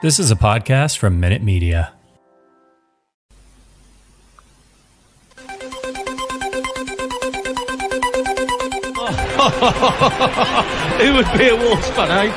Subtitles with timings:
[0.00, 1.92] This is a podcast from Minute Media.
[11.00, 12.30] it would be a Wolves fan, eh?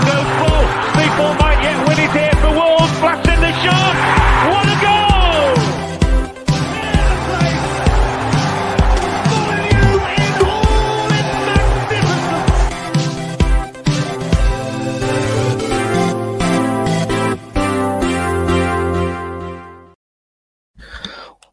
[0.00, 0.70] Goes.
[0.96, 1.99] People might yet win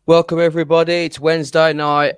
[0.07, 1.03] Welcome everybody.
[1.03, 2.15] It's Wednesday night.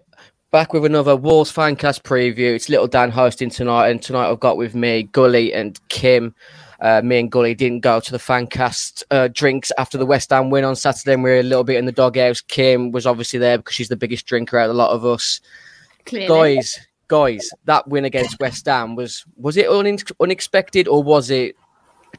[0.51, 2.53] Back with another Wolves Fancast preview.
[2.53, 6.35] It's Little Dan hosting tonight, and tonight I've got with me Gully and Kim.
[6.79, 10.51] Uh, me and Gully didn't go to the Fancast uh, drinks after the West Ham
[10.51, 12.41] win on Saturday, and we were a little bit in the doghouse.
[12.41, 15.41] Kim was obviously there because she's the biggest drinker out of a lot of us.
[16.05, 16.57] Clearly.
[16.57, 21.55] Guys, guys, that win against West Ham was was it unex unexpected or was it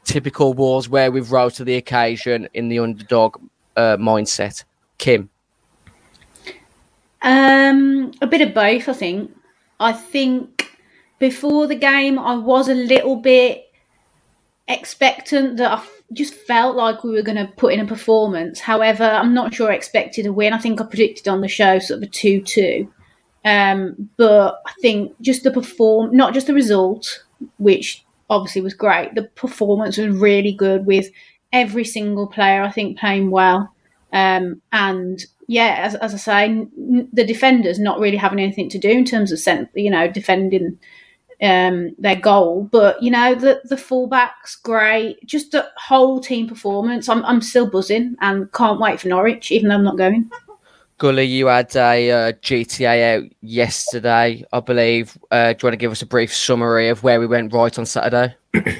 [0.03, 3.37] typical Wolves where we've rose to the occasion in the underdog
[3.77, 4.65] uh, mindset?
[4.97, 5.29] Kim.
[7.21, 9.31] Um, a bit of both, I think.
[9.79, 10.77] I think
[11.19, 13.65] before the game, I was a little bit
[14.67, 15.83] expectant that I
[16.13, 18.59] just felt like we were going to put in a performance.
[18.59, 20.53] However, I'm not sure I expected a win.
[20.53, 22.91] I think I predicted on the show sort of a 2 2.
[23.43, 27.23] Um, but I think just the perform, not just the result,
[27.57, 31.09] which obviously was great, the performance was really good with
[31.51, 33.73] every single player, I think, playing well.
[34.13, 38.79] Um, and yeah, as, as I say, n- the defenders not really having anything to
[38.79, 40.79] do in terms of sent, you know, defending
[41.41, 42.69] um, their goal.
[42.71, 47.09] But you know, the the fullbacks great, just the whole team performance.
[47.09, 50.31] I'm I'm still buzzing and can't wait for Norwich, even though I'm not going.
[50.97, 55.17] Gully, you had a uh, GTA out yesterday, I believe.
[55.31, 57.77] Uh, do you want to give us a brief summary of where we went right
[57.77, 58.35] on Saturday?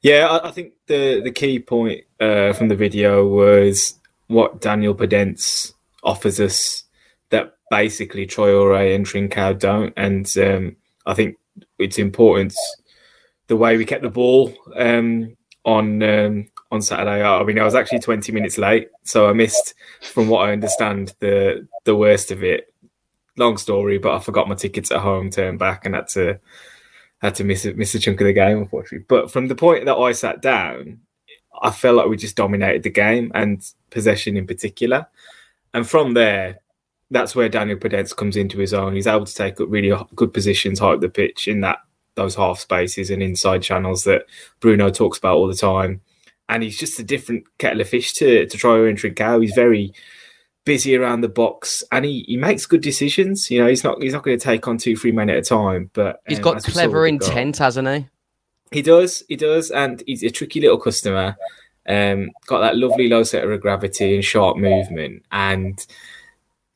[0.00, 3.94] Yeah, I, I think the the key point uh, from the video was
[4.28, 5.72] what Daniel Podence
[6.08, 6.84] offers us
[7.30, 10.76] that basically Traore and Trincao don't, and um,
[11.06, 11.36] I think
[11.78, 12.54] it's important
[13.48, 17.22] the way we kept the ball um, on um, on Saturday.
[17.22, 21.14] I mean, I was actually twenty minutes late, so I missed, from what I understand,
[21.20, 22.72] the the worst of it.
[23.36, 26.40] Long story, but I forgot my tickets at home, turned back, and had to
[27.18, 29.06] had to miss miss a chunk of the game, unfortunately.
[29.08, 31.00] But from the point that I sat down,
[31.62, 35.06] I felt like we just dominated the game and possession in particular.
[35.78, 36.58] And from there,
[37.08, 38.96] that's where Daniel Podence comes into his own.
[38.96, 41.78] He's able to take up really good positions high up the pitch in that
[42.16, 44.22] those half spaces and inside channels that
[44.58, 46.00] Bruno talks about all the time.
[46.48, 49.40] And he's just a different kettle of fish to to Troy and Trincao.
[49.40, 49.92] He's very
[50.64, 53.48] busy around the box and he, he makes good decisions.
[53.52, 55.42] You know, he's not he's not going to take on two, three men at a
[55.42, 55.92] time.
[55.92, 58.08] But He's um, got as we clever with the goal- intent, hasn't he?
[58.72, 61.36] he does, he does, and he's a tricky little customer.
[61.88, 65.84] Um, got that lovely low center of gravity and sharp movement, and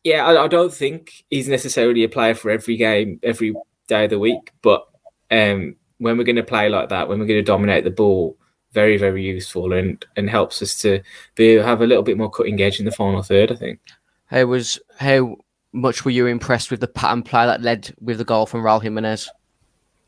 [0.04, 3.54] yeah, I, I don't think he's necessarily a player for every game, every
[3.88, 4.52] day of the week.
[4.62, 4.86] But
[5.30, 8.36] um, when we're going to play like that, when we're going to dominate the ball,
[8.72, 11.02] very, very useful and and helps us to
[11.34, 13.52] be have a little bit more cutting edge in the final third.
[13.52, 13.80] I think.
[14.26, 15.36] How was how
[15.72, 18.82] much were you impressed with the pattern play that led with the goal from Raul
[18.82, 19.28] Jimenez?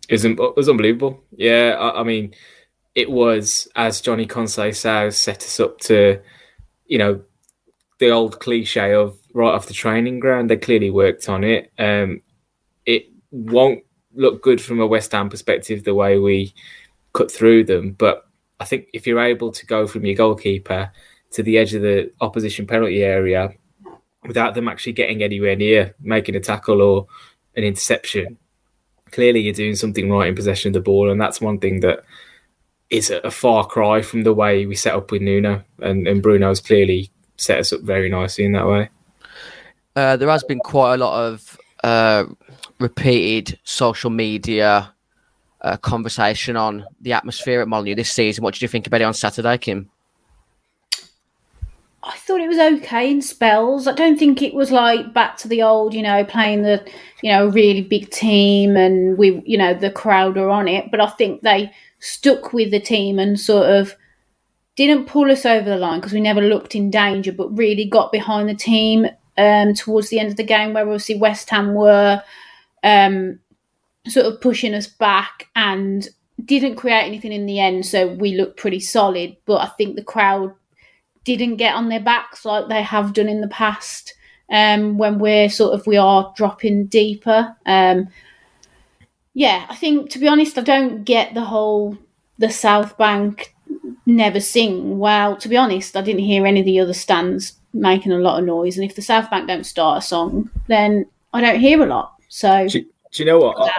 [0.08, 1.22] It was, it was unbelievable.
[1.32, 2.34] Yeah, I, I mean,
[2.94, 6.20] it was as Johnny Conceição set us up to,
[6.86, 7.20] you know,
[7.98, 10.48] the old cliche of right off the training ground.
[10.48, 11.72] They clearly worked on it.
[11.78, 12.22] Um,
[12.86, 13.82] it won't
[14.14, 16.54] look good from a West Ham perspective the way we
[17.12, 18.28] cut through them, but
[18.60, 20.92] I think if you're able to go from your goalkeeper
[21.32, 23.52] to the edge of the opposition penalty area
[24.26, 27.06] without them actually getting anywhere near making a tackle or
[27.56, 28.38] an interception,
[29.10, 32.04] clearly you're doing something right in possession of the ball, and that's one thing that
[32.94, 36.22] is a, a far cry from the way we set up with Nuno, and, and
[36.22, 38.88] Bruno's clearly set us up very nicely in that way.
[39.96, 42.24] Uh, there has been quite a lot of uh,
[42.78, 44.92] repeated social media
[45.60, 48.42] uh, conversation on the atmosphere at Molyneux this season.
[48.44, 49.90] What did you think about it on Saturday, Kim?
[52.06, 53.88] I thought it was okay in spells.
[53.88, 56.86] I don't think it was like back to the old, you know, playing the,
[57.22, 60.90] you know, really big team and we, you know, the crowd are on it.
[60.90, 61.72] But I think they
[62.04, 63.96] stuck with the team and sort of
[64.76, 68.12] didn't pull us over the line because we never looked in danger, but really got
[68.12, 69.06] behind the team
[69.38, 72.22] um, towards the end of the game, where obviously West Ham were
[72.82, 73.38] um,
[74.06, 76.08] sort of pushing us back and
[76.44, 77.86] didn't create anything in the end.
[77.86, 80.54] So we looked pretty solid, but I think the crowd
[81.24, 84.12] didn't get on their backs like they have done in the past
[84.50, 87.56] um, when we're sort of we are dropping deeper.
[87.64, 88.08] Um,
[89.34, 91.98] Yeah, I think to be honest, I don't get the whole
[92.38, 93.54] the South Bank
[94.06, 94.98] never sing.
[94.98, 98.38] Well, to be honest, I didn't hear any of the other stands making a lot
[98.38, 101.82] of noise, and if the South Bank don't start a song, then I don't hear
[101.82, 102.14] a lot.
[102.28, 102.88] So, do, do
[103.22, 103.70] you know what?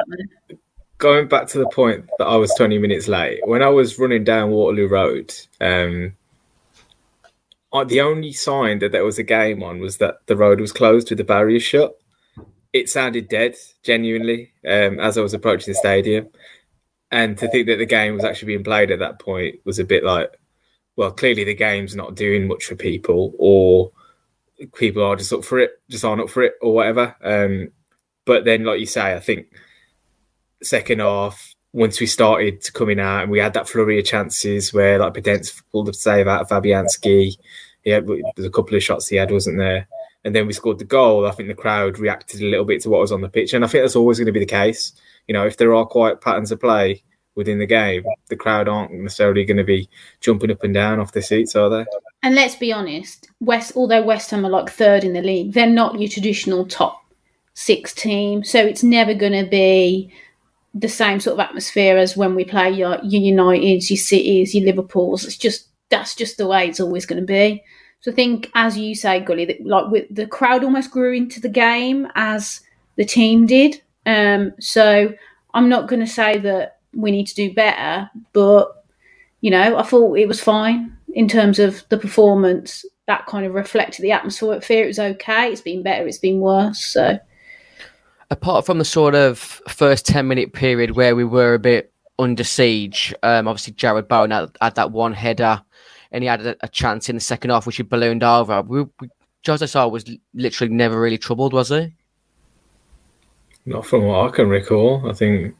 [0.97, 4.23] Going back to the point that I was 20 minutes late, when I was running
[4.23, 6.13] down Waterloo Road, um,
[7.73, 10.71] I, the only sign that there was a game on was that the road was
[10.71, 11.99] closed with the barriers shut.
[12.75, 16.27] It sounded dead, genuinely, um, as I was approaching the stadium.
[17.09, 19.85] And to think that the game was actually being played at that point was a
[19.85, 20.29] bit like,
[20.97, 23.93] well, clearly the game's not doing much for people, or
[24.75, 27.15] people are just up for it, just aren't up for it, or whatever.
[27.23, 27.71] Um,
[28.25, 29.47] but then, like you say, I think
[30.61, 34.73] second half, once we started to coming out and we had that flurry of chances
[34.73, 37.37] where like Podence pulled the save out of Fabianski,
[37.85, 39.87] yeah, there's a couple of shots he had, wasn't there?
[40.25, 41.25] And then we scored the goal.
[41.25, 43.63] I think the crowd reacted a little bit to what was on the pitch, and
[43.63, 44.91] I think that's always going to be the case.
[45.27, 47.03] You know, if there are quiet patterns of play
[47.35, 49.89] within the game, the crowd aren't necessarily going to be
[50.21, 51.85] jumping up and down off their seats, are they?
[52.23, 55.67] And let's be honest, West, although West Ham are like third in the league, they're
[55.67, 57.01] not your traditional top
[57.53, 60.11] six team, so it's never going to be
[60.73, 64.65] the same sort of atmosphere as when we play your, your Uniteds, your Cities, your
[64.65, 65.23] Liverpools.
[65.23, 67.63] It's just that's just the way it's always going to be.
[68.05, 71.39] So I think, as you say, Gully, that like with, the crowd almost grew into
[71.39, 72.61] the game as
[72.97, 73.81] the team did.
[74.05, 75.11] Um, so
[75.55, 78.85] I'm not going to say that we need to do better, but
[79.41, 82.85] you know, I thought it was fine in terms of the performance.
[83.07, 84.53] That kind of reflected the atmosphere.
[84.53, 85.51] It was okay.
[85.51, 86.05] It's been better.
[86.05, 86.85] It's been worse.
[86.85, 87.17] So,
[88.29, 92.43] apart from the sort of first ten minute period where we were a bit under
[92.43, 95.63] siege, um, obviously Jarrod Bowen had, had that one header
[96.15, 98.61] and he had a, a, chance in the second half, which he ballooned over.
[98.61, 99.09] We, we,
[99.45, 101.93] Jose Sá was literally never really troubled, was he?
[103.65, 105.09] Not from what I can recall.
[105.09, 105.55] I think,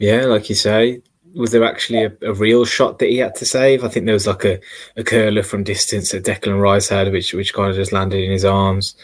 [0.00, 1.02] yeah, like you say,
[1.36, 3.84] was there actually a, a, real shot that he had to save?
[3.84, 4.58] I think there was like a,
[4.96, 8.32] a curler from distance that Declan Rice had, which which kind of just landed in
[8.32, 8.96] his arms.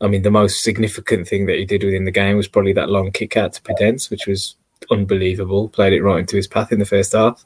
[0.00, 2.88] I mean, the most significant thing that he did within the game was probably that
[2.88, 4.56] long kick out to Podence, which was
[4.90, 5.68] unbelievable.
[5.68, 7.44] Played it right into his path in the first half.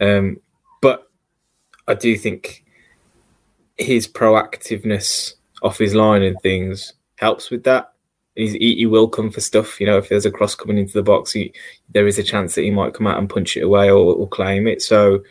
[0.00, 0.40] Um,
[1.88, 2.64] I do think
[3.76, 7.92] his proactiveness off his line and things helps with that.
[8.34, 9.78] He's, he, he, will come for stuff.
[9.80, 11.52] You know, if there's a cross coming into the box, he,
[11.92, 14.28] there is a chance that he might come out and punch it away or, or
[14.28, 14.80] claim it.
[14.80, 15.22] So,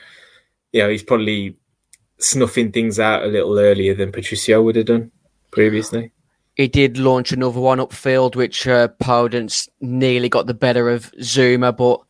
[0.72, 1.56] you know, he's probably
[2.20, 5.12] snuffing things out a little earlier than Patricio would have done
[5.50, 6.12] previously.
[6.56, 11.76] He did launch another one upfield, which uh, Podence nearly got the better of Zouma,
[11.76, 12.02] but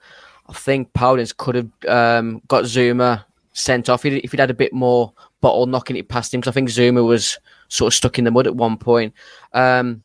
[0.48, 4.06] I think Podence could have um, got Zouma sent off.
[4.06, 7.06] If he'd had a bit more bottle knocking it past him, because I think Zouma
[7.06, 7.38] was
[7.68, 9.13] sort of stuck in the mud at one point.
[9.53, 10.03] Um,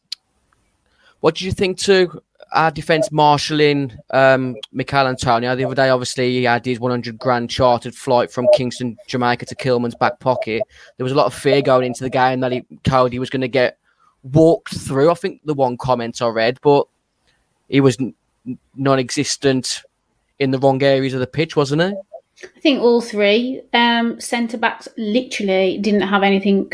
[1.21, 2.23] what did you think to
[2.53, 5.89] our defence marshalling um, Michail Antonio the other day?
[5.89, 10.63] Obviously, he had his 100 grand chartered flight from Kingston, Jamaica to Kilman's back pocket.
[10.97, 13.41] There was a lot of fear going into the game that he, Coady was going
[13.41, 13.79] to get
[14.23, 15.11] walked through.
[15.11, 16.87] I think the one comment I read, but
[17.69, 17.99] he was
[18.77, 19.83] non existent
[20.39, 21.95] in the wrong areas of the pitch, wasn't he?
[22.43, 26.71] I think all three um, centre backs literally didn't have anything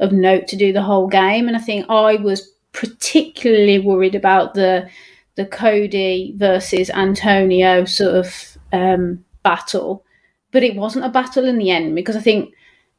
[0.00, 4.54] of note to do the whole game, and I think I was particularly worried about
[4.54, 4.88] the
[5.34, 10.04] the Coady versus Antonio sort of um, battle,
[10.50, 12.54] but it wasn't a battle in the end because I think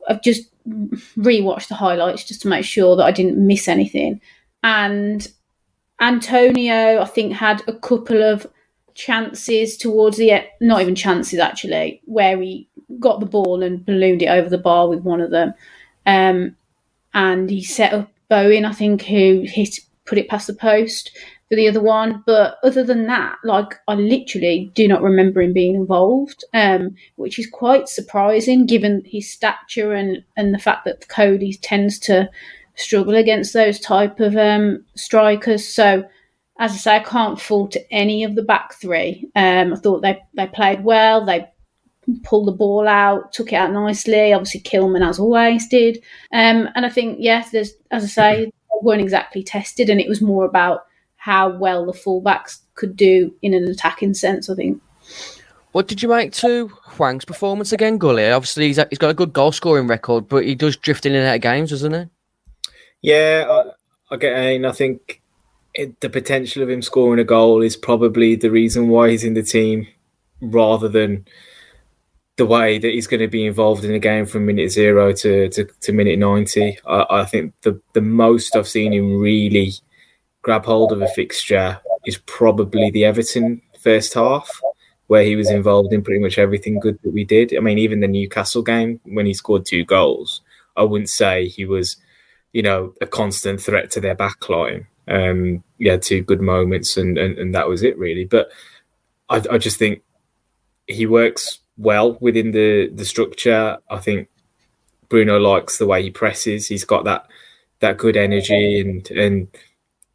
[0.08, 4.22] I've just rewatched the highlights just to make sure that I didn't miss anything,
[4.62, 5.28] and
[6.00, 8.48] Antonio I think had a couple of
[8.96, 12.68] chances towards the not even chances actually where he
[13.00, 15.54] got the ball and ballooned it over the bar with one of them.
[16.06, 16.56] Um,
[17.14, 21.12] and he set up Bowen I think who hit put it past the post
[21.50, 22.24] for the other one.
[22.26, 27.40] But other than that like I literally do not remember him being involved um, which
[27.40, 32.30] is quite surprising given his stature and and the fact that Coady tends to
[32.76, 35.68] struggle against those type of um, strikers.
[35.68, 36.04] So
[36.60, 39.30] as I say, I can't fault any of the back three.
[39.36, 41.26] Um, I thought they, they played well.
[41.26, 41.50] They
[42.24, 44.34] pulled the ball out, took it out nicely.
[44.34, 45.98] Obviously, Kilman, as always, did.
[46.32, 50.10] Um, and I think, yes, there's, as I say, they weren't exactly tested, and it
[50.10, 54.82] was more about how well the fullbacks could do in an attacking sense, I think.
[55.72, 58.30] What did you make to Hwang's performance again, Gully?
[58.30, 61.26] Obviously, he's, he's got a good goal scoring record, but he does drift in and
[61.26, 62.06] out of games, doesn't he?
[63.02, 64.38] Yeah, I, I get.
[64.38, 65.23] I I think
[65.74, 69.34] it, the potential of him scoring a goal is probably the reason why he's in
[69.34, 69.88] the team
[70.42, 71.26] rather than
[72.36, 75.50] the way that he's going to be involved in the game from minute zero to,
[75.50, 76.80] to, to minute 90.
[76.86, 79.74] I, I, think the, the most I've seen him really
[80.42, 84.50] grab hold of a fixture is probably the Everton first half,
[85.08, 87.56] where he was involved in pretty much everything good that we did.
[87.56, 90.42] I mean, even the Newcastle game when he scored two goals,
[90.76, 91.98] I wouldn't say he was,
[92.52, 94.88] you know, a constant threat to their backline.
[95.08, 98.26] Um, had two good moments, and, and and that was it really.
[98.26, 98.50] But
[99.30, 100.02] I, I just think
[100.88, 103.78] he works well within the the structure.
[103.90, 104.30] I think
[105.10, 106.68] Bruno likes the way he presses.
[106.68, 107.28] He's got that
[107.80, 109.48] that good energy and and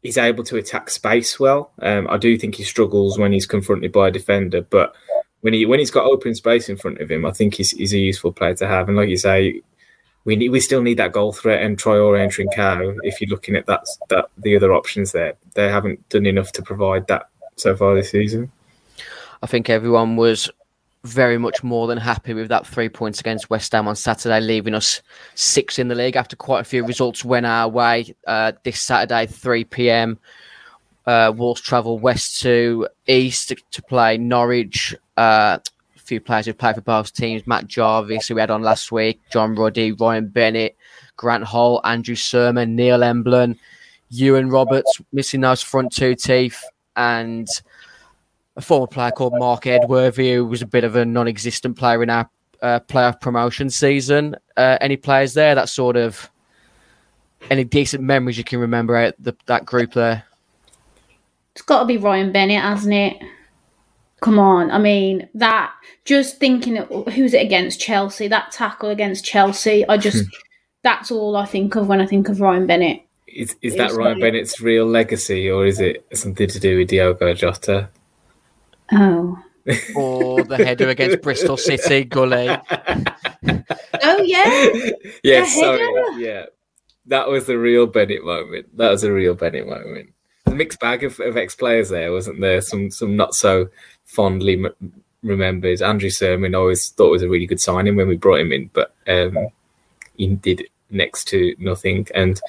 [0.01, 1.71] he's able to attack space well.
[1.81, 4.95] Um, I do think he struggles when he's confronted by a defender, but
[5.41, 7.93] when he when he's got open space in front of him, I think he's, he's
[7.93, 8.87] a useful player to have.
[8.87, 9.61] And like you say,
[10.25, 12.97] we need we still need that goal threat and Traore and Trincao.
[13.03, 16.61] If you're looking at that that the other options there, they haven't done enough to
[16.61, 18.51] provide that so far this season.
[19.41, 20.49] I think everyone was
[21.05, 24.73] very much more than happy with that three points against West Ham on Saturday, leaving
[24.73, 25.01] us
[25.35, 28.13] six in the league after quite a few results went our way.
[28.27, 30.19] Uh, this Saturday, 3 p.m.,
[31.05, 34.93] uh, Wolves travel west to east to, to play Norwich.
[35.15, 35.59] Uh,
[36.09, 39.21] few players who played for both teams Matt Jarvis, who we had on last week,
[39.31, 40.75] John Ruddy, Ryan Bennett,
[41.15, 43.57] Grant Holt, Andrew Surman, Neil Emblen,
[44.11, 46.63] Iwan Roberts, missing those front two teeth,
[46.95, 47.47] and
[48.57, 52.09] a former player called Marc Edworthy, who was a bit of a non-existent player in
[52.09, 52.29] our
[52.61, 54.35] uh, playoff promotion season.
[54.57, 56.29] Uh, any players there that sort of
[57.49, 60.23] any decent memories you can remember out the, that group there?
[61.53, 63.21] It's got to be Ryan Bennett, hasn't it?
[64.21, 65.73] Come on, I mean that.
[66.05, 68.27] Just thinking, of, who's it against Chelsea?
[68.27, 69.87] That tackle against Chelsea.
[69.87, 70.25] I just
[70.83, 73.01] that's all I think of when I think of Ryan Bennett.
[73.27, 77.33] Is is that Ryan Bennett's real legacy, or is it something to do with Diogo
[77.33, 77.89] Jota?
[78.91, 79.37] Oh.
[79.95, 82.49] or the header against Bristol City, Gully.
[84.01, 84.91] Oh yeah.
[85.23, 86.45] yeah, The sorry, yeah,
[87.07, 88.77] that was the real Bennett moment.
[88.77, 90.13] That was a real Bennett moment.
[90.45, 92.61] A mixed bag of, of ex players there, wasn't there?
[92.61, 93.69] Some some not so
[94.09, 95.81] fondly m- remembered.
[95.81, 98.69] Andrew Surman I always thought was a really good signing when we brought him in,
[98.73, 99.37] but um,
[100.17, 102.07] he did next to nothing.
[102.15, 102.39] And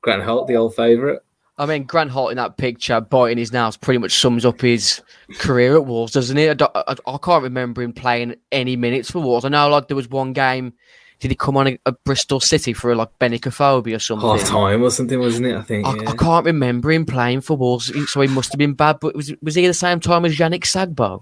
[0.00, 1.20] Grant Holt, the old favourite,
[1.58, 5.02] I mean, Grant Holt in that picture, biting his nails, pretty much sums up his
[5.38, 6.62] career at Wolves, doesn't it?
[6.62, 9.44] I, I, I can't remember him playing any minutes for Wolves.
[9.44, 10.72] I know, like, there was one game.
[11.22, 14.28] Did he come on at at Bristol City for a, like Benicophobia or something?
[14.28, 15.54] half time or something, wasn't it?
[15.54, 15.86] I think.
[15.86, 16.10] I, yeah.
[16.10, 18.98] I can't remember him playing for Wolves, so he must have been bad.
[19.00, 21.20] But was was he at the same time as Yannick Sagbo?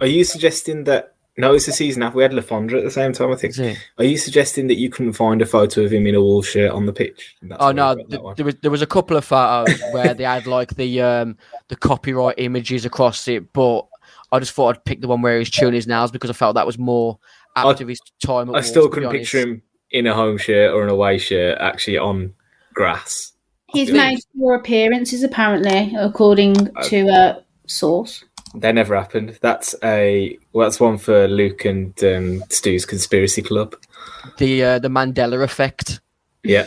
[0.00, 1.16] Are you suggesting that?
[1.36, 3.32] No, it's the season after we had Lafondra at the same time.
[3.32, 3.58] I think.
[3.98, 6.70] Are you suggesting that you couldn't find a photo of him in a Wolves shirt
[6.70, 7.34] on the pitch?
[7.58, 11.00] Oh no, there was there was a couple of photos where they had like the
[11.00, 11.36] um
[11.66, 13.88] the copyright images across it, but
[14.30, 16.54] I just thought I'd pick the one where he's chewing his nails because I felt
[16.54, 17.18] that was more
[17.56, 18.50] I- after his time.
[18.50, 21.18] At I still Wolves, to couldn't picture him in a home shirt or an away
[21.18, 22.34] shirt actually on
[22.74, 23.32] grass.
[23.68, 28.24] He's made four appearances apparently, according to a source.
[28.54, 29.36] That never happened.
[29.40, 33.74] That's a well, that's one for Luke and um, Stu's conspiracy club.
[34.38, 36.00] The uh, the Mandela effect.
[36.44, 36.66] Yeah,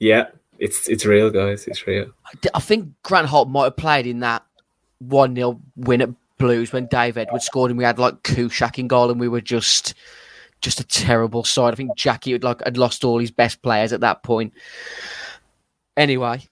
[0.00, 0.26] yeah,
[0.58, 1.68] it's it's real, guys.
[1.68, 2.06] It's real.
[2.54, 4.44] I think Grant Holt might have played in that
[4.98, 6.10] one 0 win at
[6.42, 9.40] Blues when Dave Edwards scored, and we had like Kuszczak in goal, and we were
[9.40, 9.94] just
[10.60, 11.72] just a terrible side.
[11.72, 14.52] I think Jackie had like had lost all his best players at that point.
[15.96, 16.48] Anyway,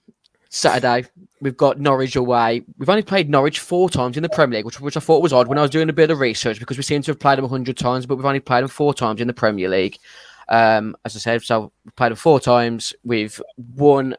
[0.48, 1.04] Saturday
[1.40, 2.62] we've got Norwich away.
[2.78, 5.32] We've only played Norwich four times in the Premier League, which, which I thought was
[5.32, 7.38] odd when I was doing a bit of research because we seem to have played
[7.38, 9.98] them hundred times, but we've only played them four times in the Premier League.
[10.48, 12.92] Um, as I said, so we played them four times.
[13.04, 13.40] We've
[13.76, 14.14] won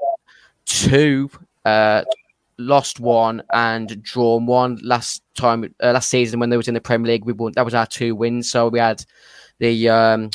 [0.66, 1.30] two,
[1.66, 2.04] uh,
[2.62, 6.82] lost one, and drawn one last time uh, last season when they was in the
[6.82, 7.26] Premier League.
[7.26, 7.54] We won.
[7.56, 8.50] That was our two wins.
[8.50, 9.04] So we had
[9.60, 10.30] the um,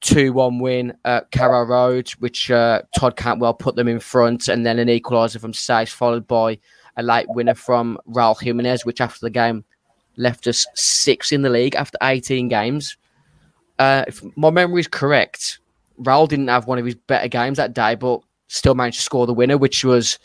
[0.00, 4.78] two-one win at Carrow Road, which uh, Todd Cantwell put them in front, and then
[4.78, 6.58] an equaliser from Saiss, followed by
[6.96, 9.64] a late winner from Raul Jimenez, which after the game
[10.16, 12.96] left us six in the league after 18 games.
[13.78, 15.58] Uh, if my memory is correct,
[16.00, 19.26] Raul didn't have one of his better games that day, but still managed to score
[19.26, 20.18] the winner, which was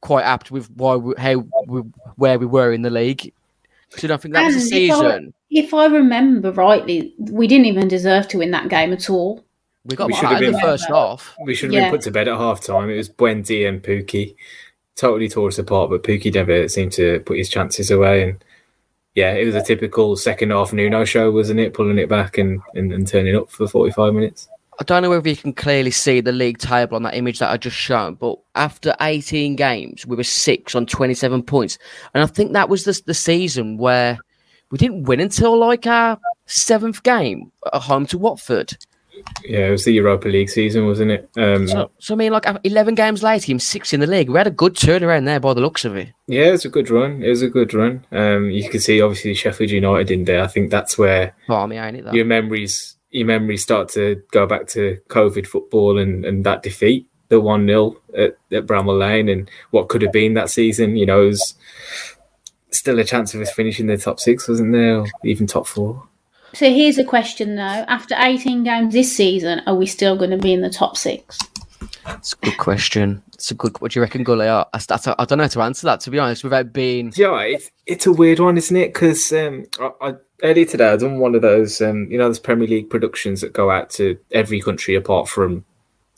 [0.00, 1.80] quite apt with why we, how we,
[2.16, 3.32] where we were in the league.
[3.92, 5.34] Because I think that was the And if I- season.
[5.52, 9.44] If I remember rightly, we didn't even deserve to win that game at all.
[9.84, 11.34] We got We should have in the been- first half.
[11.44, 12.88] We should have been put to bed at half time.
[12.88, 14.36] It was Buendia and Pukki.
[14.94, 18.22] Totally tore us apart, but Pukki never seemed to put his chances away.
[18.22, 18.44] And
[19.16, 21.74] yeah, it was a typical second half Nuno show, wasn't it?
[21.74, 24.48] Pulling it back and, and, and turning up for 45 minutes.
[24.80, 27.50] I don't know whether you can clearly see the league table on that image that
[27.50, 31.78] I just shown, but after 18 games, we were six on 27 points.
[32.14, 34.18] And I think that was the, the season where
[34.70, 38.78] we didn't win until like our seventh game at home to Watford.
[39.44, 41.28] yeah, it was the Europa League season, wasn't it?
[41.36, 44.30] Um, So, so I mean, like eleven games later, him six in the league.
[44.30, 46.08] We had a good turnaround there by the looks of it.
[46.26, 47.22] yeah, it was a good run.
[47.22, 48.06] It was a good run.
[48.12, 50.42] Um, you can see obviously Sheffield United in there.
[50.42, 52.04] I think that's where ain't it?
[52.06, 52.12] Though?
[52.12, 57.06] your memories your memories start to go back to COVID football and, and that defeat,
[57.28, 60.96] the one 0 at, at Bramall Lane, and what could have been that season.
[60.96, 61.54] You know, it was
[62.70, 66.06] still a chance of us finishing the top six, wasn't there, or even top four?
[66.52, 70.38] So here's a question though: After 18 games this season, are we still going to
[70.38, 71.38] be in the top six?
[72.06, 73.22] It's a good question.
[73.34, 73.80] It's a good.
[73.80, 74.48] What do you reckon, Gully?
[74.48, 76.00] I, I, I don't know how to answer that.
[76.00, 78.92] To be honest, without being Yeah, it's it's a weird one, isn't it?
[78.92, 82.38] Because um, I, I, earlier today I done one of those, um, you know, those
[82.38, 85.64] Premier League productions that go out to every country apart from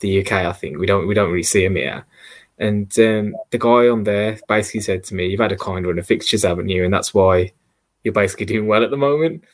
[0.01, 0.33] the UK.
[0.33, 2.05] I think we don't we don't really see them here.
[2.59, 5.99] And um, the guy on there basically said to me, "You've had a kind run
[5.99, 6.85] of fixtures, haven't you?
[6.85, 7.53] And that's why
[8.05, 9.45] you're basically doing well at the moment."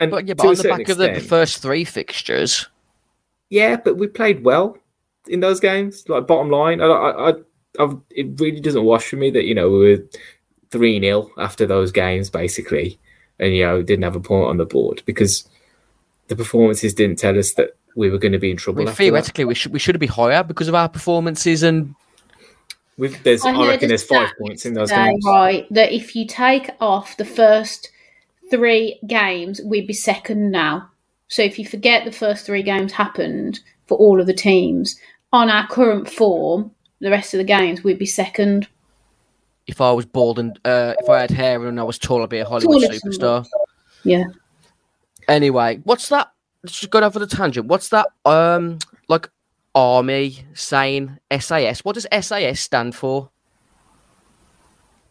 [0.00, 2.68] And But yeah, but on the back of the, the first three fixtures,
[3.50, 4.76] yeah, but we played well
[5.28, 6.08] in those games.
[6.08, 7.34] Like bottom line, I, I, I,
[7.78, 10.04] I it really doesn't wash for me that you know we were
[10.70, 12.98] three 0 after those games basically,
[13.38, 15.48] and you know didn't have a point on the board because
[16.28, 18.78] the performances didn't tell us that we were going to be in I trouble.
[18.78, 19.04] mean, after that.
[19.04, 21.94] theoretically, we should we should be higher because of our performances and
[22.98, 25.24] We've, there's, I, heard reckon there's five points in those games.
[25.24, 27.90] Right, that if you take off the first
[28.50, 30.90] three games, we'd be second now.
[31.28, 34.98] So if you forget the first three games happened for all of the teams,
[35.32, 36.70] on our current form,
[37.00, 38.66] the rest of the games, we'd be second.
[39.66, 42.28] if I was bald and uh, if I had hair and I was tall, I'd
[42.30, 43.46] be a Hollywood Taller than superstar.
[44.04, 44.24] Yeah.
[45.28, 46.32] Anyway, what's that?
[46.62, 47.66] Let's just go down for the tangent.
[47.66, 48.06] What's that?
[48.24, 49.28] Um, like
[49.74, 51.84] army saying SAS.
[51.84, 53.28] What does SAS stand for?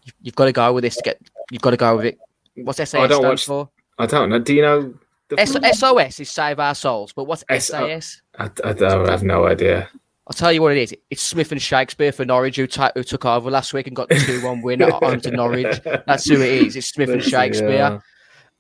[0.04, 1.22] You've, you've got to go with this to get.
[1.52, 2.20] You've got to go with it.
[2.56, 3.70] What's SAS I stand watch- for?
[4.00, 4.40] I don't know.
[4.40, 4.94] Do you know?
[5.30, 7.68] The, S- SOS is Save Our Souls, but what's S-.
[7.68, 8.22] SAS?
[8.40, 9.90] I, I, I have no idea.
[10.28, 10.94] I'll tell you what it is.
[11.10, 14.10] It's Smith and Shakespeare for Norwich who, ta- who took over last week and got
[14.10, 15.80] the 2 1 win at home to Norwich.
[16.06, 16.76] That's who it is.
[16.76, 17.70] It's Smith and Shakespeare.
[17.70, 18.00] yeah.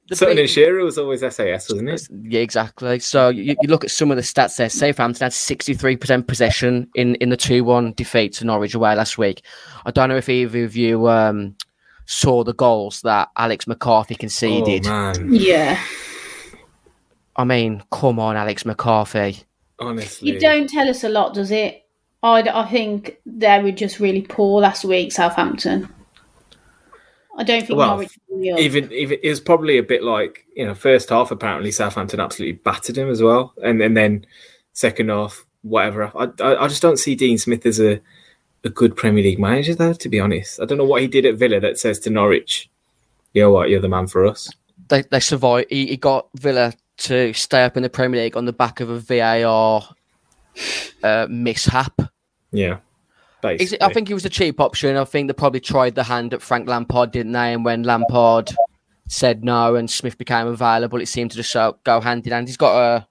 [0.07, 2.07] The Sutton big- and Shearer was always SAS, wasn't it?
[2.24, 3.00] Yeah, exactly.
[3.00, 4.69] So you, you look at some of the stats there.
[4.69, 9.43] Southampton had 63% possession in, in the 2 1 defeat to Norwich away last week.
[9.86, 11.58] I don't know if either of you um,
[12.06, 14.88] saw the goals that Alex McCarthy conceded.
[14.88, 15.77] Oh man, Yeah.
[17.36, 19.43] I mean, come on, Alex McCarthy.
[19.79, 21.83] Honestly, You don't tell us a lot, does it?
[22.23, 25.93] I, I think they were just really poor last week, Southampton.
[27.37, 30.65] I don't think Well, Norwich really even even it was probably a bit like you
[30.65, 34.25] know first half apparently Southampton absolutely battered him as well, and and then
[34.73, 36.11] second half whatever.
[36.15, 38.01] I I, I just don't see Dean Smith as a
[38.63, 39.93] a good Premier League manager though.
[39.93, 42.71] To be honest, I don't know what he did at Villa that says to Norwich,
[43.33, 44.51] you know what, you're the man for us.
[44.89, 45.67] They, they survived.
[45.69, 48.89] He, he got Villa to stay up in the Premier League on the back of
[48.89, 49.83] a VAR
[51.03, 52.01] uh, mishap.
[52.51, 52.79] Yeah,
[53.41, 53.81] basically.
[53.81, 54.97] I think it was a cheap option.
[54.97, 57.53] I think they probably tried the hand at Frank Lampard, didn't they?
[57.53, 58.51] And when Lampard
[59.07, 62.47] said no and Smith became available, it seemed to just go hand in hand.
[62.47, 63.07] He's got a,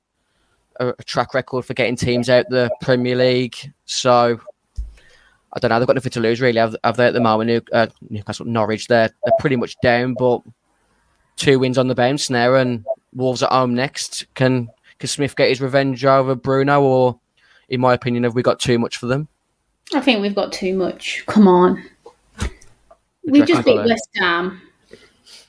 [0.80, 3.56] a, a track record for getting teams out the Premier League.
[3.84, 4.40] So
[5.52, 5.78] I don't know.
[5.78, 7.48] They've got nothing to lose, really, have, have they at the moment?
[7.48, 10.42] New, uh, Newcastle, Norwich, they're, they're pretty much down, but
[11.36, 14.26] two wins on the bounce now and Wolves at home next.
[14.34, 14.68] Can,
[14.98, 17.20] can Smith get his revenge over Bruno or,
[17.68, 19.28] in my opinion, have we got too much for them?
[19.94, 21.22] I think we've got too much.
[21.26, 21.82] Come on.
[23.24, 23.76] We've just beat?
[23.76, 24.60] West Ham.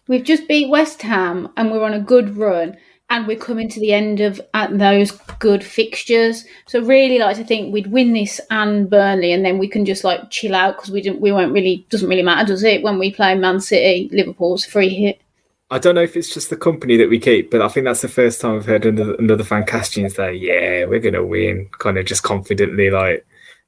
[0.07, 2.77] We've just beat West Ham and we're on a good run
[3.09, 6.45] and we're coming to the end of at those good fixtures.
[6.67, 10.03] So really like to think we'd win this and Burnley and then we can just
[10.03, 12.83] like chill out because we didn't we won't really doesn't really matter, does it?
[12.83, 15.21] When we play Man City, Liverpool's free hit.
[15.69, 18.01] I don't know if it's just the company that we keep, but I think that's
[18.01, 21.97] the first time I've heard another, another fan casting say, "Yeah, we're gonna win," kind
[21.97, 22.89] of just confidently.
[22.89, 23.25] Like,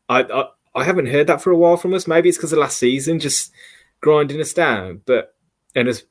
[0.08, 2.08] I, I I haven't heard that for a while from us.
[2.08, 3.52] Maybe it's because of last season, just
[4.02, 5.36] grinding us down, but
[5.76, 6.04] and us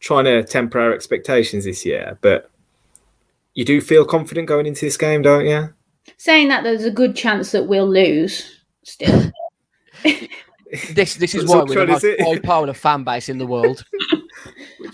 [0.00, 2.18] trying to temper our expectations this year.
[2.22, 2.50] But
[3.54, 5.74] you do feel confident going into this game, don't you?
[6.16, 9.30] Saying that there's a good chance that we'll lose still.
[10.90, 12.42] This this is why we're the Sean, most is it?
[12.42, 13.84] bipolar fan base in the world.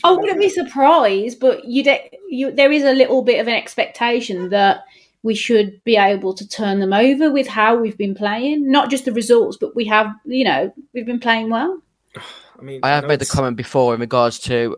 [0.05, 3.55] I wouldn't be surprised, but you, de- you there is a little bit of an
[3.55, 4.85] expectation that
[5.23, 9.05] we should be able to turn them over with how we've been playing, not just
[9.05, 11.81] the results, but we have, you know, we've been playing well.
[12.59, 14.77] I mean, I have made the comment before in regards to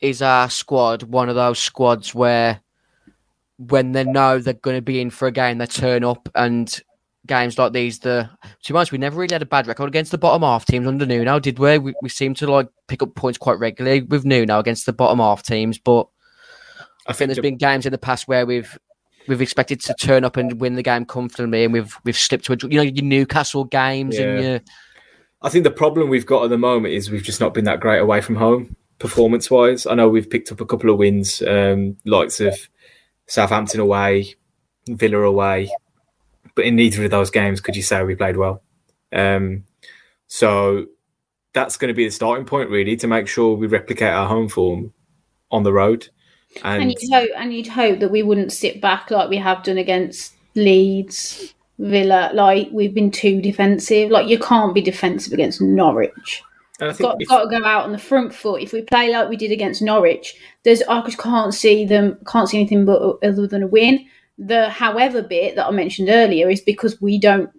[0.00, 2.60] is our squad one of those squads where
[3.58, 6.80] when they know they're going to be in for a game, they turn up and
[7.26, 8.28] games like these, the
[8.62, 10.86] to be honest, we never really had a bad record against the bottom half teams
[10.86, 11.78] under Nuno, did we?
[11.78, 15.18] We, we seem to like pick up points quite regularly with Nuno against the bottom
[15.18, 16.08] half teams, but
[17.06, 18.78] I think there's the- been games in the past where we've
[19.28, 22.52] we've expected to turn up and win the game comfortably, and we've we've slipped to
[22.52, 24.48] a, you know your Newcastle games and Yeah.
[24.50, 24.60] your
[25.42, 27.78] I think the problem we've got at the moment is we've just not been that
[27.80, 29.86] great away from home performance wise.
[29.86, 32.54] I know we've picked up a couple of wins, um, likes of
[33.26, 34.34] Southampton away,
[34.88, 35.70] Villa away,
[36.56, 38.62] but in neither of those games could you say we played well.
[39.12, 39.64] Um,
[40.26, 40.86] so
[41.54, 44.48] that's going to be the starting point really to make sure we replicate our home
[44.48, 44.92] form
[45.52, 46.08] on the road.
[46.64, 49.62] And, And you'd hope, and you'd hope that we wouldn't sit back like we have
[49.62, 52.30] done against Leeds, Villa.
[52.34, 54.10] Like we've been too defensive.
[54.10, 56.42] Like you can't be defensive against Norwich.
[56.80, 58.62] and I think Got, if- got to go out on the front foot.
[58.62, 62.18] If we play like we did against Norwich, there's I just can't see them.
[62.26, 64.06] Can't see anything but other than a win.
[64.38, 67.50] The however bit that I mentioned earlier is because we don't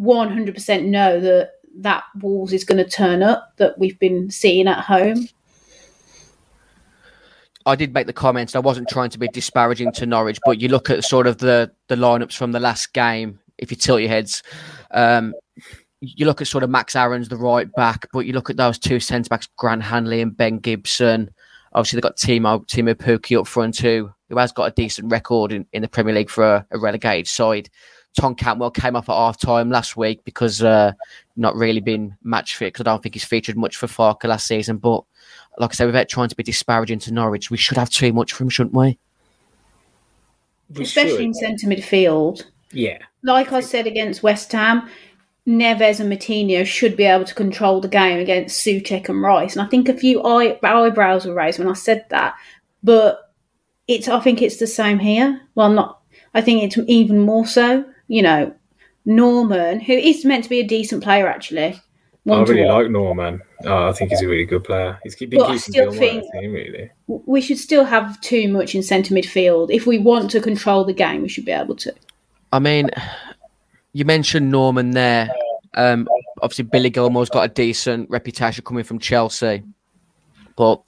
[0.00, 4.84] 100% know that that walls is going to turn up that we've been seeing at
[4.84, 5.28] home.
[7.66, 8.56] I did make the comments.
[8.56, 11.70] I wasn't trying to be disparaging to Norwich, but you look at sort of the
[11.88, 13.38] the lineups from the last game.
[13.58, 14.42] If you tilt your heads,
[14.92, 15.34] um,
[16.00, 18.78] you look at sort of Max Aarons the right back, but you look at those
[18.78, 21.30] two centre backs, Grant Hanley and Ben Gibson.
[21.72, 25.52] Obviously, they've got Timo Timo Pukki up front too, who has got a decent record
[25.52, 27.68] in, in the Premier League for a, a relegated side.
[28.18, 30.92] Tom Cantwell came off at half time last week because uh,
[31.36, 34.46] not really been match fit because I don't think he's featured much for Farke last
[34.46, 34.78] season.
[34.78, 35.04] But
[35.58, 38.32] like I said, without trying to be disparaging to Norwich, we should have too much
[38.32, 38.98] from, him, shouldn't we?
[40.74, 41.20] we especially should.
[41.20, 42.44] in centre midfield.
[42.72, 44.88] yeah, Like I said against West Ham,
[45.48, 49.56] Neves and Moutinho should be able to control the game against Soucek and Rice.
[49.56, 52.34] And I think a few eye- eyebrows were raised when I said that,
[52.82, 53.32] but
[53.88, 55.40] it's I think it's the same here.
[55.54, 56.00] Well, not.
[56.34, 57.84] I think it's even more so.
[58.08, 58.54] You know,
[59.06, 61.80] Normann, who is meant to be a decent player, actually.
[62.30, 62.82] I really watch.
[62.82, 63.40] like Normann.
[63.64, 64.98] Oh, I think he's a really good player.
[65.02, 66.90] He's been But I keeping still think- team, really.
[67.06, 69.70] we should still have too much in centre midfield.
[69.70, 71.94] If we want to control the game, we should be able to.
[72.52, 72.90] I mean,
[73.98, 75.28] you mentioned Normann there.
[75.74, 76.08] Um,
[76.40, 79.64] obviously, Billy Gilmour's got a decent reputation coming from Chelsea,
[80.54, 80.80] but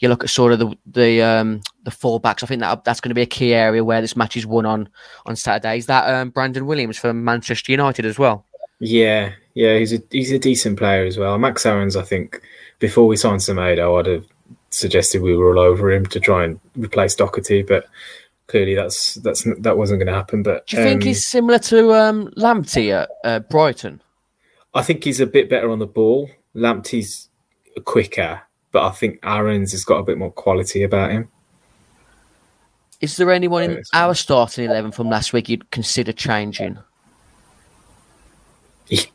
[0.00, 2.42] you look at sort of the the um, the fullbacks.
[2.42, 4.66] I think that that's going to be a key area where this match is won
[4.66, 4.88] on
[5.24, 5.78] on Saturday.
[5.78, 8.44] Is that um, Brandon Williams from Manchester United as well?
[8.80, 11.38] Yeah, yeah, he's a he's a decent player as well.
[11.38, 12.42] Max Aarons, I think,
[12.80, 14.26] before we signed Semedo, I'd have
[14.70, 17.86] suggested we were all over him to try and replace Doherty, but
[18.48, 20.42] clearly that's that's that wasn't going to happen.
[20.42, 24.02] But Do you think um, he's similar to um, Lamptey at uh, Brighton?
[24.74, 26.28] I think he's a bit better on the ball.
[26.54, 27.28] Lamptey's
[27.84, 28.40] quicker,
[28.72, 31.28] but I think Aarons has got a bit more quality about him.
[33.00, 36.78] Is there anyone in our starting eleven from last week you'd consider changing?
[38.86, 39.06] He,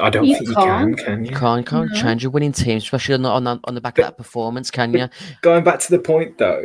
[0.00, 0.96] I don't You think you can't.
[0.98, 1.30] can, can you?
[1.30, 4.04] Can't can't change your winning team, especially on the, on the, on the back of
[4.04, 5.08] that performance, can you?
[5.40, 6.64] Going back to the point though,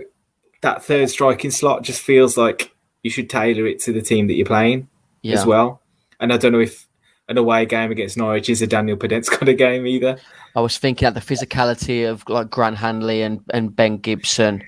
[0.67, 4.33] that third striking slot just feels like you should tailor it to the team that
[4.33, 4.89] you're playing
[5.21, 5.35] Yeah.
[5.35, 5.81] as well.
[6.19, 6.87] And I don't know if
[7.29, 10.17] an away game against Norwich is a Daniel Podence kind of game either.
[10.55, 14.61] I was thinking at the physicality of like Grant Hanley and, and Ben Gibson,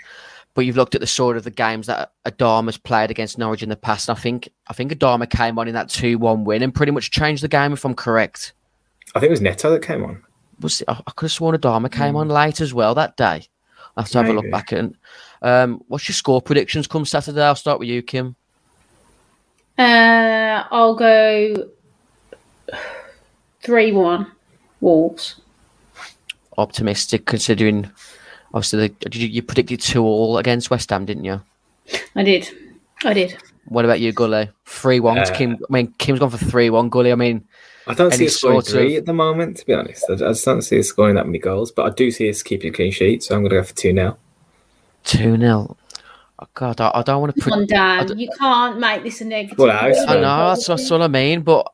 [0.53, 3.69] but you've looked at the sort of the games that Adama's played against Norwich in
[3.69, 4.07] the past.
[4.07, 6.93] And I think I think Adama came on in that two one win and pretty
[6.93, 7.73] much changed the game.
[7.73, 8.53] If I'm correct,
[9.15, 10.23] I think it was Neto that came on.
[10.62, 12.17] was I, I could have sworn Adama came hmm.
[12.17, 13.47] on late as well that day.
[13.97, 14.91] I have to have a look back at.
[15.41, 17.41] Um, what's your score predictions come Saturday?
[17.41, 18.36] I'll start with you, Kim.
[19.78, 21.69] Uh, I'll go
[23.62, 24.32] 3 1
[24.82, 25.39] Wolves.
[26.58, 27.89] Optimistic considering,
[28.54, 31.41] obviously, the, you, you predicted 2 all against West Ham, didn't you?
[32.15, 32.49] I did.
[33.06, 33.38] I did.
[33.69, 34.49] What about you, Gully?
[34.65, 35.54] 3 1 uh, Kim.
[35.54, 36.89] I mean, Kim's gone for 3 1.
[36.89, 37.47] Gully, I mean,
[37.88, 38.73] I don't see it scoring sort of...
[38.73, 40.06] three at the moment, to be honest.
[40.10, 42.43] I, I just don't see us scoring that many goals, but I do see us
[42.43, 44.17] keeping a clean sheet, so I'm going to go for two now.
[45.09, 45.77] 2 0.
[46.41, 47.51] Oh, God, I, I don't want to put.
[47.51, 48.17] Come on, Dan.
[48.17, 49.57] You can't make this a negative.
[49.57, 51.67] Well, I know, that's, that's what I mean, but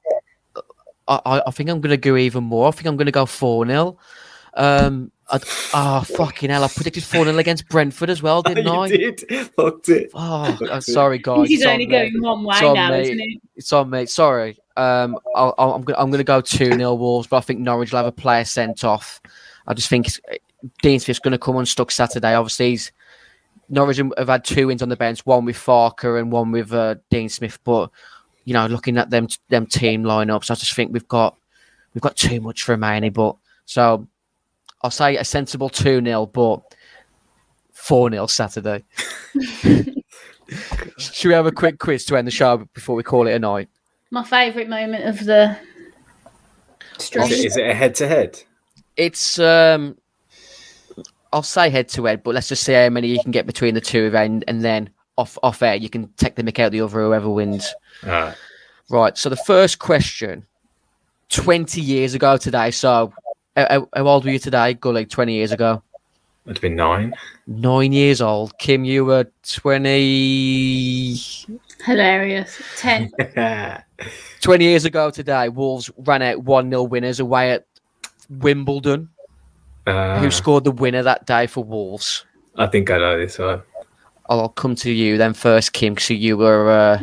[1.08, 2.68] I, I think I'm going to go even more.
[2.68, 3.98] I think I'm going to go 4 0.
[4.56, 5.40] Um, I,
[5.74, 6.64] oh, fucking hell.
[6.64, 8.90] I predicted 4 0 against Brentford as well, oh, didn't oh, I?
[8.90, 9.20] did.
[9.56, 10.12] Fucked it.
[10.14, 11.48] Oh, Fucked sorry, guys.
[11.50, 12.20] He's only on going me.
[12.22, 13.02] one way now, me.
[13.02, 13.42] isn't it?
[13.56, 14.06] It's on me.
[14.06, 14.58] Sorry.
[14.78, 17.98] Um, i am going I'm to go 2 0 Wolves, but I think Norwich will
[17.98, 19.22] have a player sent off.
[19.68, 20.08] I just think
[20.82, 22.34] Dean Smith's going to come unstuck Saturday.
[22.34, 22.92] Obviously, he's
[23.70, 26.96] Norwich have had two wins on the bench, one with Farke and one with uh,
[27.10, 27.60] Dean Smith.
[27.64, 27.90] But
[28.44, 31.36] you know, looking at them them team lineups, I just think we've got
[31.94, 33.10] we've got too much for Manny.
[33.10, 34.08] But so
[34.82, 36.62] I'll say a sensible two 0 but
[37.74, 38.84] four 0 Saturday.
[40.98, 43.40] Should we have a quick quiz to end the show before we call it a
[43.40, 43.68] night?
[44.12, 45.58] My favourite moment of the
[47.00, 47.26] Is stream.
[47.26, 48.40] it, is it a head to head?
[48.96, 49.98] It's um,
[51.36, 53.74] I'll say head to head, but let's just see how many you can get between
[53.74, 55.76] the two of and and then off off air.
[55.76, 57.76] You can take the mick out the other whoever wins.
[58.06, 58.36] Alright.
[58.90, 59.18] Right.
[59.18, 60.46] So the first question,
[61.28, 62.72] twenty years ago today.
[62.72, 63.12] So
[63.58, 65.06] how, how- how old were you today, Gully?
[65.06, 65.84] Twenty years ago.
[66.46, 67.14] It'd been nine.
[67.48, 68.58] Nine years old.
[68.58, 71.18] Kim, you were twenty.
[71.86, 72.62] Hilarious.
[72.78, 73.12] 10.
[74.42, 77.66] 20 years ago today, Wolves ran out 1 0 winners away at
[78.30, 79.10] Wimbledon.
[79.86, 82.26] Uh, Who scored the winner that day for Wolves?
[82.56, 83.62] I think I know this one.
[84.28, 87.00] I'll come to you then first, Kim, because you were, uh,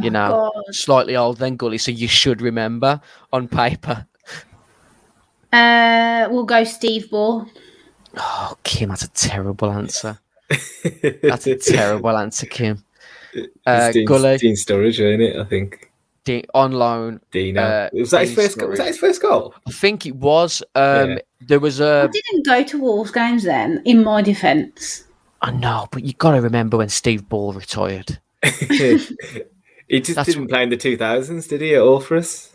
[0.00, 0.74] you know, God.
[0.74, 3.00] slightly older than Gully, so you should remember
[3.32, 4.06] on paper.
[5.52, 7.44] Uh, we'll go Steve Bull.
[8.16, 10.16] Oh, Kim, that's a terrible answer.
[11.22, 12.84] That's a terrible answer, Kim.
[13.34, 15.34] Uh, It's Dean, Gully, Dean Sturridge, isn't it?
[15.34, 15.89] I think.
[16.24, 17.20] Di- on loan.
[17.30, 17.62] Dino.
[17.62, 18.68] Uh, was that his first goal?
[18.68, 19.54] Was that his first goal?
[19.66, 20.62] I think it was.
[20.74, 21.18] Um, Yeah.
[21.40, 22.08] There was I a.
[22.08, 25.04] didn't go to Wolves games then, in my defence.
[25.40, 28.18] I know, but you got to remember when Steve Bull retired.
[28.42, 29.14] he just
[29.88, 32.54] That's- didn't play in the 2000s, did he, at all for us?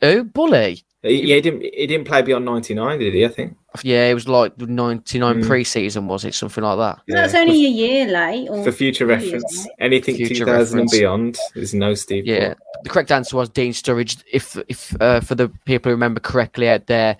[0.00, 0.82] Oh, Bully.
[1.02, 1.62] He, yeah, he didn't.
[1.62, 3.24] He didn't play beyond 99, did he?
[3.24, 3.56] I think.
[3.82, 5.46] Yeah, it was like 99 Mm.
[5.46, 6.34] pre-season, was it?
[6.34, 7.00] Something like that.
[7.08, 7.40] That's Yeah.
[7.40, 8.48] only a year late.
[8.48, 9.74] Or For future reference, late.
[9.80, 10.92] anything Future 2000 reference.
[10.92, 12.24] and beyond is no Steve.
[12.26, 12.48] Yeah.
[12.54, 12.56] Ball.
[12.84, 14.22] The correct answer was Dean Sturridge.
[14.32, 17.16] If, if uh, for the people who remember correctly out there,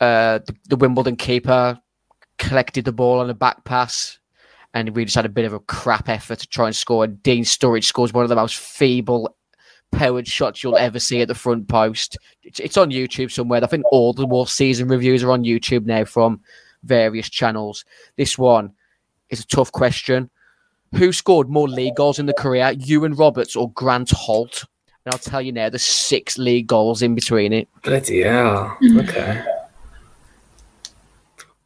[0.00, 1.78] uh, the, the Wimbledon keeper
[2.38, 4.18] collected the ball on a back pass,
[4.72, 7.04] and we just had a bit of a crap effort to try and score.
[7.04, 9.36] And Dean Sturridge scores one of the most feeble
[9.92, 12.18] powered shots you'll ever see at the front post.
[12.42, 13.62] It's, it's on YouTube somewhere.
[13.62, 16.40] I think all the Wolf season reviews are on YouTube now from
[16.84, 17.84] various channels.
[18.16, 18.72] This one
[19.28, 20.30] is a tough question.
[20.94, 24.64] Who scored more league goals in the career, Iwan Roberts or Grant Holt?
[25.04, 27.68] And I'll tell you now, there's six league goals in between it.
[27.82, 28.76] Bloody hell.
[28.80, 29.00] Hmm.
[29.00, 29.44] Okay.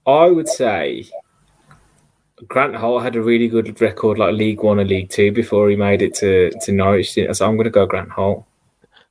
[0.06, 1.08] I would say
[2.48, 5.76] Grant Holt had a really good record, like League One and League Two, before he
[5.76, 7.12] made it to, to Norwich.
[7.14, 8.44] So I'm going to go Grant Holt.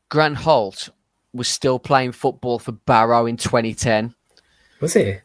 [0.10, 0.90] Grant Holt
[1.34, 4.14] was still playing football for Barrow in 2010.
[4.80, 5.16] Was he?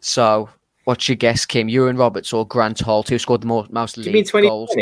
[0.00, 0.48] So,
[0.84, 1.68] what's your guess, Kim?
[1.68, 3.08] Iwan Roberts or Grant Holt?
[3.08, 4.74] Who scored the most, most Do you mean league goals?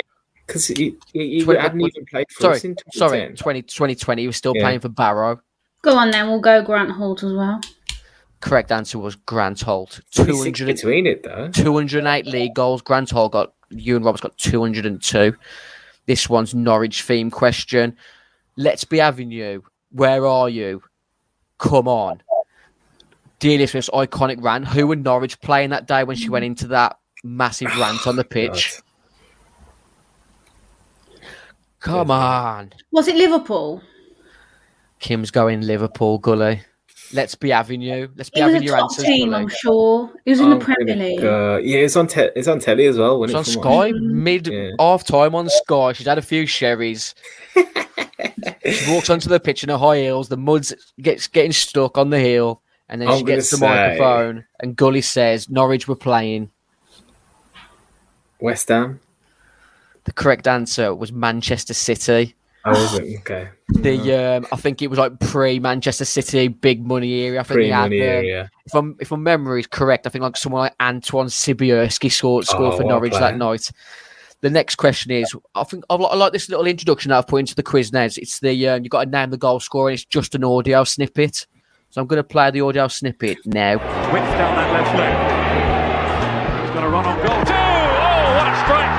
[0.46, 4.22] Because he, he, he Twenty- hadn't even played for Sorry, us in sorry, 20, 2020.
[4.22, 4.62] He was still Yeah.
[4.62, 5.40] playing for Barrow.
[5.80, 7.60] Go on then, we'll go Grant Holt as well.
[8.44, 10.02] Correct answer was Grant Holt.
[10.10, 11.48] 200, between it though.
[11.50, 12.82] 208 league goals.
[12.82, 15.34] Grant Holt got, Iwan Roberts got 202.
[16.04, 17.96] This one's Norwich theme question.
[18.58, 19.64] Let's be having you.
[19.92, 20.82] Where are you?
[21.56, 22.22] Come on.
[23.38, 24.68] Delia Smith's iconic rant.
[24.68, 28.24] Who were Norwich playing that day when she went into that massive rant on the
[28.24, 28.74] pitch?
[31.80, 32.74] Come on.
[32.92, 33.80] Was it Liverpool?
[34.98, 36.60] Kim's going Liverpool, Gully.
[37.14, 38.10] Let's be having you.
[38.16, 39.04] Let's be It was having a your top answers.
[39.04, 40.10] team, I'm sure.
[40.26, 41.20] It was in the oh, Premier gonna League.
[41.20, 43.22] go- yeah, it's on te- it's on telly as well.
[43.24, 44.70] It's Wasn't on it, from what- Sky, mid Yeah.
[44.80, 45.92] half time on Sky.
[45.92, 47.14] She's had a few sherries.
[47.54, 47.64] she
[48.90, 50.28] walks onto the pitch in her high heels.
[50.28, 53.66] The mud's gets getting stuck on the heel, and then I'm she gets the say-
[53.66, 54.44] microphone.
[54.60, 56.50] And Gully says, "Norwich were playing."
[58.40, 59.00] West Ham.
[60.04, 62.34] The correct answer was Manchester City.
[62.66, 63.18] Oh, was it?
[63.20, 63.48] Okay.
[63.68, 67.40] The um, I think it was like pre Manchester City big money area.
[67.40, 68.50] I think they had Pre-money um, area.
[68.64, 72.46] if I'm if my memory is correct, I think like someone like Antoine Sibierski scored
[72.46, 73.70] scored Oh, for Norwich that night.
[74.40, 77.54] The next question is, I think I like, this little introduction that I've put into
[77.54, 78.02] the quiz now.
[78.04, 79.88] It's, it's the um, you've got to name the goal scorer.
[79.90, 81.46] And it's just an audio snippet.
[81.90, 83.72] So I'm going to play the audio snippet now.
[84.12, 86.62] Width down that left leg.
[86.62, 87.44] He's going to run on goal.
[87.44, 87.52] Two!
[87.54, 88.92] Oh, what a strike!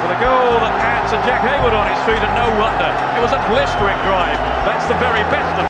[0.00, 0.77] For the goal
[1.08, 2.88] that adds to Jack Hayward on his feet, and no wonder.
[3.16, 4.36] It was a blistering drive.
[4.68, 5.68] That's the very best of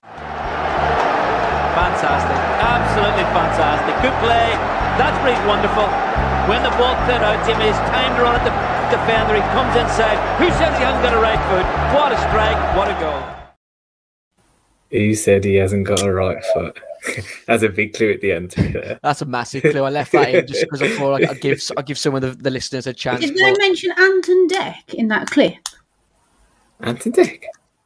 [1.79, 2.39] Fantastic.
[2.59, 3.95] Absolutely fantastic.
[4.03, 4.51] Good play.
[4.99, 5.87] That's pretty wonderful.
[6.51, 8.51] When the ball cleared out to him, he's time to run at the
[8.91, 9.35] defender.
[9.35, 10.19] He comes inside.
[10.43, 11.67] Who says he hasn't got a right foot?
[11.95, 12.59] What a strike.
[12.75, 13.23] What a goal.
[14.91, 16.81] Who said he hasn't got a right foot?
[17.47, 18.51] That's a big clue at the end.
[18.53, 18.99] To be fair.
[19.03, 19.83] That's a massive clue.
[19.83, 22.31] I left that in just because I thought I'd give I give some of the,
[22.31, 23.21] the listeners a chance.
[23.21, 25.55] Did they but mention Ant and Dec in that clip?
[26.81, 27.43] Ant and Dec.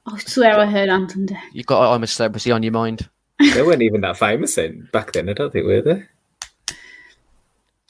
[0.07, 1.41] I swear I heard Ant and Dec.
[1.53, 3.09] You've got I'm a celebrity on your mind.
[3.39, 5.29] They weren't even that famous then back then.
[5.29, 6.05] I don't think were they.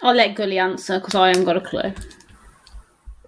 [0.02, 1.92] I'll let Gully answer because I haven't got a clue.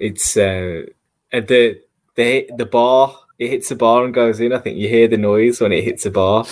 [0.00, 0.83] It's uh,
[1.30, 1.80] the
[2.16, 3.16] the the bar.
[3.38, 4.52] It hits the bar and goes in.
[4.52, 6.46] I think you hear the noise when it hits the bar.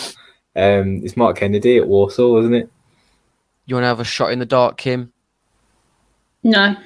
[0.55, 2.71] Um, it's Mark Kennedy at Warsaw, wasn't it?
[3.67, 5.13] You want to have a shot in the dark, Kim?
[6.43, 6.77] No.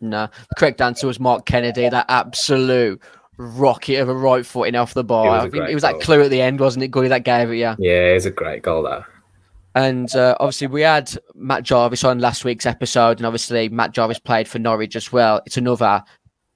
[0.00, 0.26] No.
[0.48, 1.88] The correct answer was Mark Kennedy.
[1.88, 3.00] That absolute
[3.36, 5.26] rocket of a right foot in off the bar.
[5.26, 6.00] It was I a think it was that goal.
[6.00, 7.56] clue at the end, wasn't it, Gully, that gave it?
[7.56, 7.76] Yeah.
[7.78, 8.82] Yeah, it's a great goal.
[8.82, 9.04] That
[9.74, 14.18] And uh, obviously, we had Matt Jarvis on last week's episode, and obviously, Matt Jarvis
[14.18, 15.40] played for Norwich as well.
[15.46, 16.02] It's another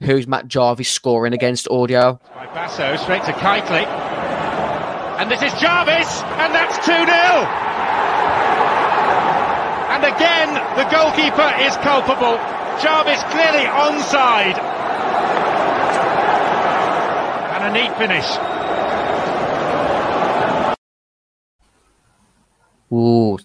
[0.02, 2.20] who's Matt Jarvis scoring against audio.
[2.34, 4.25] By Basso, straight to Kightly.
[5.18, 7.06] And this is Jarvis, and that's 2 0.
[9.96, 12.36] And again, the goalkeeper is culpable.
[12.82, 14.58] Jarvis clearly onside.
[17.54, 18.26] And a neat finish.
[22.92, 23.38] Ooh,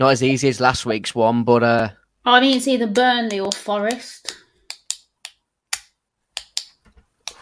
[0.00, 1.90] not as easy as last week's one, but uh,
[2.24, 4.34] I mean, it's either Burnley or Forest.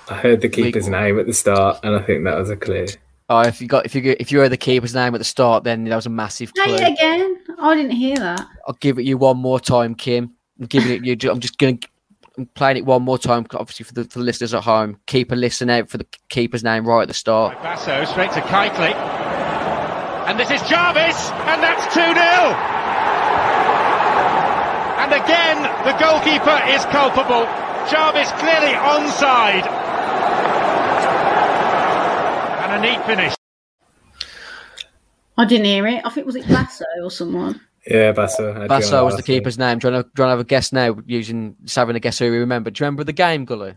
[0.09, 2.89] I heard the keeper's name at the start, and I think that was a clear.
[3.33, 5.63] Oh, if you got if you if you heard the keeper's name at the start,
[5.63, 6.75] then that was a massive Say clue.
[6.75, 7.39] it again.
[7.61, 8.45] I didn't hear that.
[8.67, 10.35] I'll give it you one more time, Kim.
[10.59, 11.31] I'm giving it you.
[11.31, 11.79] I'm just going.
[11.79, 11.89] to
[12.39, 14.99] I'm playing it one more time, obviously for the, for the listeners at home.
[15.07, 17.57] Keep a listen out for the keeper's name right at the start.
[17.59, 18.95] By Basso, straight to Kightly.
[20.27, 22.11] And this is Jarvis, and that's 2 0.
[25.03, 27.45] And again, the goalkeeper is culpable.
[27.91, 29.90] Jarvis clearly onside.
[32.71, 33.35] And a neat finish.
[35.37, 36.03] I didn't hear it.
[36.05, 37.61] I think was it Basso or someone.
[37.85, 38.53] Yeah, Basso.
[38.53, 39.81] had you Basso on was the keeper's name.
[39.81, 41.97] Do you, want to, do you want to have a guess now using just having
[41.97, 42.71] a guess who we remember?
[42.71, 43.75] Do you remember the game, Gully?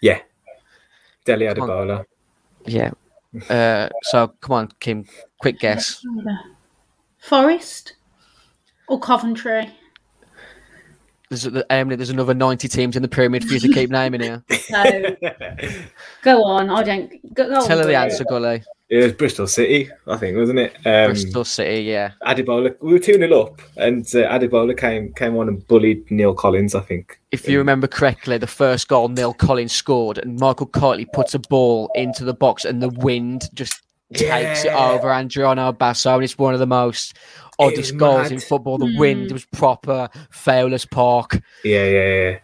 [0.00, 0.22] Yeah.
[1.24, 2.04] Dele Adebola.
[2.66, 2.90] Yeah.
[3.48, 5.06] Uh, so come on, Kim,
[5.38, 6.04] quick guess.
[7.20, 7.94] Forest
[8.88, 9.70] or Coventry.
[11.32, 14.44] There's, um, there's another 90 teams in the pyramid for you to keep naming here.
[14.50, 15.16] So
[16.22, 16.68] go on.
[16.68, 17.94] I don't go, go on, Tell her the Gully.
[17.96, 18.62] answer, Gully.
[18.90, 20.74] It was Bristol City, I think, wasn't it?
[20.84, 22.10] Um, Bristol City, yeah.
[22.26, 22.76] Adebola.
[22.82, 26.74] We were 2 0 up, and uh, Adebola came came on and bullied Neill Collins,
[26.74, 27.18] I think.
[27.30, 31.38] If you remember correctly, the first goal Neill Collins scored, and Michael Kightly puts a
[31.38, 33.80] ball into the box, and the wind just
[34.12, 34.90] takes it Yeah.
[34.90, 38.32] over Adriano Basso, and it's one of the most was oddest goals mad.
[38.32, 38.78] in football.
[38.78, 41.40] The wind was proper Fowler's Park.
[41.64, 42.38] Yeah, yeah, yeah.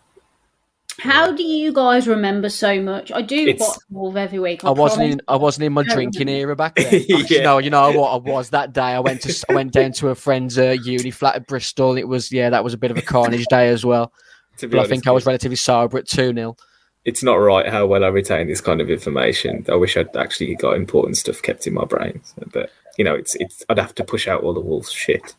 [1.01, 3.13] How do you guys remember so much?
[3.13, 4.65] I do It's- watch Wolf every week.
[4.65, 5.21] I wasn't in.
[5.29, 6.87] I wasn't in my drinking era back then.
[6.95, 7.43] Actually, Yeah.
[7.43, 8.11] No, you know what?
[8.13, 8.81] I was that day.
[8.83, 9.45] I went to.
[9.49, 11.97] I went down to a friend's uh, uni flat at Bristol.
[11.97, 14.13] It was yeah, that was a bit of a carnage day as well.
[14.59, 16.57] To be But I think I was relatively sober at two 0
[17.05, 19.65] it's not right how well I retain this kind of information.
[19.69, 22.21] I wish I'd actually got important stuff kept in my brain.
[22.53, 23.65] But you know, it's it's.
[23.69, 25.35] I'd have to push out all the Wolves shit.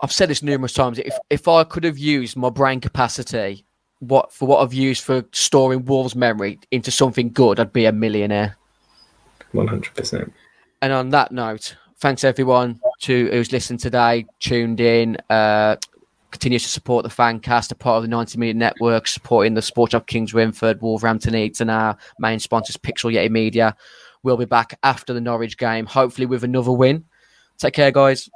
[0.00, 0.98] I've said this numerous times.
[0.98, 3.64] If if I could have used my brain capacity,
[4.00, 7.92] what for what I've used for storing Wolves' memory into something good, I'd be a
[7.92, 8.56] millionaire.
[9.52, 10.32] One hundred percent.
[10.82, 15.76] And on that note, thanks everyone to who's listened today, tuned in, uh,
[16.30, 19.62] continues to support the fan cast, a part of the 90 Minute Network, supporting the
[19.62, 23.74] Sport Shop Kingswinford, Wolverhampton Eats, and our main sponsors, Pixel Yeti Media.
[24.22, 27.04] We'll be back after the Norwich game, hopefully with another win.
[27.58, 28.28] Take care, guys.